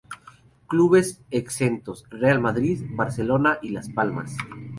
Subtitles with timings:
[0.67, 4.35] Clubes exentos: Real Madrid, Barcelona y Las Palmas.